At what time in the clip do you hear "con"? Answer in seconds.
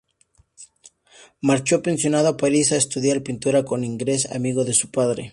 3.65-3.83